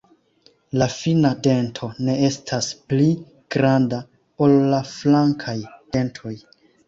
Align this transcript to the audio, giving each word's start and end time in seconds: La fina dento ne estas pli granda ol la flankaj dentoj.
La 0.81 0.85
fina 0.93 1.29
dento 1.47 1.89
ne 2.07 2.15
estas 2.29 2.69
pli 2.93 3.05
granda 3.55 4.01
ol 4.47 4.57
la 4.75 4.81
flankaj 4.95 5.57
dentoj. 5.97 6.35